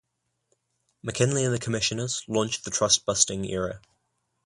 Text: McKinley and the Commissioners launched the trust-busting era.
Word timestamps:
McKinley 1.03 1.45
and 1.45 1.53
the 1.53 1.59
Commissioners 1.59 2.23
launched 2.27 2.65
the 2.65 2.71
trust-busting 2.71 3.45
era. 3.45 3.81